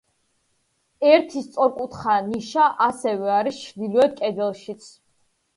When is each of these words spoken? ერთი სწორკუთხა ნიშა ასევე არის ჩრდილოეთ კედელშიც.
ერთი 1.09 1.43
სწორკუთხა 1.49 2.17
ნიშა 2.31 2.65
ასევე 2.87 3.31
არის 3.37 3.63
ჩრდილოეთ 3.67 4.17
კედელშიც. 4.23 4.93